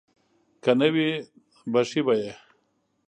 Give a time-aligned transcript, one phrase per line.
[0.63, 1.09] که نه وي
[1.71, 2.31] بښي به یې.